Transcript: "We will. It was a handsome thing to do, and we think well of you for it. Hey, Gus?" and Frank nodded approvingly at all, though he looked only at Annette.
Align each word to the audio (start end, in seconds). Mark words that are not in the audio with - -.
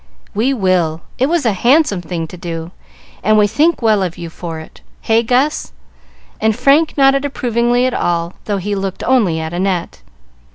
"We 0.33 0.51
will. 0.51 1.01
It 1.19 1.27
was 1.29 1.45
a 1.45 1.53
handsome 1.53 2.01
thing 2.01 2.25
to 2.29 2.35
do, 2.35 2.71
and 3.23 3.37
we 3.37 3.45
think 3.45 3.83
well 3.83 4.01
of 4.01 4.17
you 4.17 4.31
for 4.31 4.59
it. 4.59 4.81
Hey, 5.01 5.21
Gus?" 5.21 5.73
and 6.39 6.55
Frank 6.57 6.97
nodded 6.97 7.23
approvingly 7.23 7.85
at 7.85 7.93
all, 7.93 8.33
though 8.45 8.57
he 8.57 8.73
looked 8.73 9.03
only 9.03 9.39
at 9.39 9.53
Annette. 9.53 10.01